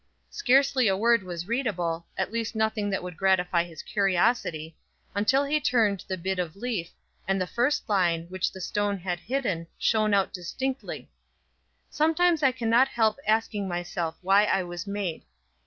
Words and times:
Scarcely 0.31 0.87
a 0.87 0.97
word 0.97 1.21
was 1.21 1.47
readable, 1.47 2.07
at 2.17 2.31
least 2.31 2.55
nothing 2.55 2.89
that 2.89 3.03
would 3.03 3.15
gratify 3.15 3.65
his 3.65 3.83
curiosity, 3.83 4.75
until 5.13 5.45
he 5.45 5.61
turned 5.61 6.03
the 6.07 6.17
bit 6.17 6.39
of 6.39 6.55
leaf, 6.55 6.89
and 7.27 7.39
the 7.39 7.45
first 7.45 7.87
line, 7.87 8.25
which 8.29 8.51
the 8.51 8.61
stone 8.61 8.97
had 8.97 9.19
hidden, 9.19 9.67
shone 9.77 10.15
out 10.15 10.33
distinctly: 10.33 11.11
"Sometimes 11.91 12.41
I 12.41 12.51
can 12.51 12.67
not 12.71 12.87
help 12.87 13.17
asking 13.27 13.67
myself 13.67 14.17
why 14.23 14.45
I 14.45 14.63
was 14.63 14.87
made 14.87 15.23